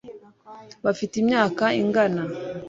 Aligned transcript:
bafite 0.85 1.13
imyaka 1.21 1.65
ingana 1.81 2.23